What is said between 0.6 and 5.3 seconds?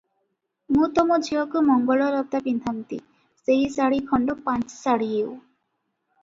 ମୁଁ ତ ମୋ ଝିଅକୁ ମଙ୍ଗଳଲତା ପିନ୍ଧାନ୍ତି, ସେହି ଶାଢ଼ୀ ଖଣ୍ଡ ପାଞ୍ଚି ଶାଢ଼ୀ